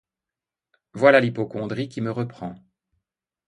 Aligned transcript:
Voilà 0.93 1.19
l'hypocondrie 1.19 1.87
qui 1.87 2.01
me 2.01 2.09
reprend. 2.09 2.55